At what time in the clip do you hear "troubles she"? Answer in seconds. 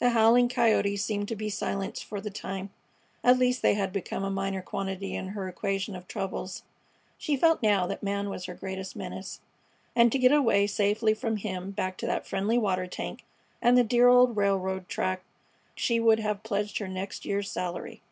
6.06-7.38